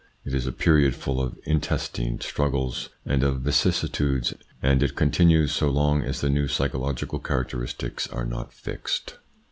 It 0.25 0.33
is 0.33 0.47
a 0.47 0.51
period 0.51 0.95
full 0.95 1.21
of 1.21 1.37
intestine 1.43 2.19
struggles 2.21 2.89
and 3.05 3.21
of 3.23 3.41
vicissitudes, 3.41 4.33
and 4.59 4.81
it 4.81 4.95
continues 4.95 5.51
so 5.51 5.69
long 5.69 6.01
as 6.01 6.21
the 6.21 6.29
new 6.31 6.47
psychological 6.47 7.19
characteristics 7.19 8.07
are 8.07 8.25
not 8.25 8.51
fixed. 8.51 9.19